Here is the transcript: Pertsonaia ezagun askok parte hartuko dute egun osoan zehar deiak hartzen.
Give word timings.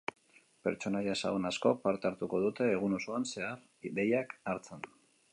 Pertsonaia 0.67 1.11
ezagun 1.17 1.43
askok 1.49 1.83
parte 1.83 2.09
hartuko 2.09 2.39
dute 2.45 2.69
egun 2.77 2.95
osoan 2.99 3.27
zehar 3.33 3.91
deiak 3.99 4.33
hartzen. 4.55 4.83